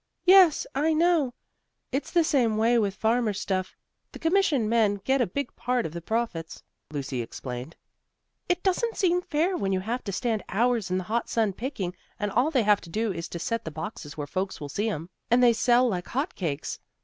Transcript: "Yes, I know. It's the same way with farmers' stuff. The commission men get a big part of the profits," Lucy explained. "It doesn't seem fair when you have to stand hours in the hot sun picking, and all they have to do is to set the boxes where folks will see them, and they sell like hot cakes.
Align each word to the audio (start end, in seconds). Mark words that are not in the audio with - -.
"Yes, 0.25 0.65
I 0.73 0.93
know. 0.93 1.35
It's 1.91 2.09
the 2.09 2.23
same 2.23 2.57
way 2.57 2.79
with 2.79 2.95
farmers' 2.95 3.39
stuff. 3.39 3.75
The 4.13 4.17
commission 4.17 4.67
men 4.67 4.95
get 4.95 5.21
a 5.21 5.27
big 5.27 5.55
part 5.55 5.85
of 5.85 5.93
the 5.93 6.01
profits," 6.01 6.63
Lucy 6.91 7.21
explained. 7.21 7.75
"It 8.49 8.63
doesn't 8.63 8.97
seem 8.97 9.21
fair 9.21 9.55
when 9.55 9.71
you 9.71 9.81
have 9.81 10.03
to 10.05 10.11
stand 10.11 10.41
hours 10.49 10.89
in 10.89 10.97
the 10.97 11.03
hot 11.03 11.29
sun 11.29 11.53
picking, 11.53 11.93
and 12.19 12.31
all 12.31 12.49
they 12.49 12.63
have 12.63 12.81
to 12.81 12.89
do 12.89 13.13
is 13.13 13.29
to 13.29 13.37
set 13.37 13.63
the 13.63 13.69
boxes 13.69 14.17
where 14.17 14.25
folks 14.25 14.59
will 14.59 14.69
see 14.69 14.89
them, 14.89 15.11
and 15.29 15.43
they 15.43 15.53
sell 15.53 15.87
like 15.87 16.07
hot 16.07 16.33
cakes. 16.33 16.79